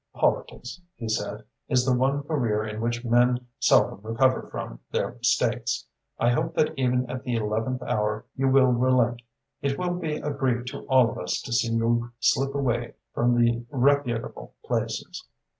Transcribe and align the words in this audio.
"Politics," 0.15 0.81
he 0.95 1.07
said, 1.07 1.43
"is 1.69 1.85
the 1.85 1.93
one 1.95 2.23
career 2.23 2.65
in 2.65 2.81
which 2.81 3.05
men 3.05 3.45
seldom 3.59 3.99
recover 4.01 4.47
from 4.49 4.79
their 4.89 5.11
mistakes. 5.11 5.85
I 6.17 6.31
hope 6.31 6.55
that 6.55 6.73
even 6.75 7.07
at 7.07 7.21
the 7.23 7.35
eleventh 7.35 7.83
hour 7.83 8.25
you 8.35 8.47
will 8.47 8.71
relent. 8.71 9.21
It 9.61 9.77
will 9.77 9.93
be 9.93 10.15
a 10.15 10.31
grief 10.31 10.65
to 10.71 10.87
all 10.87 11.11
of 11.11 11.19
us 11.19 11.39
to 11.43 11.53
see 11.53 11.71
you 11.75 12.09
slip 12.19 12.55
away 12.55 12.95
from 13.13 13.35
the 13.39 13.63
reputable 13.69 14.55
places." 14.65 15.23